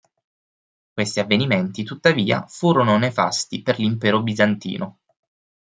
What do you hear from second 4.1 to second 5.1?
bizantino.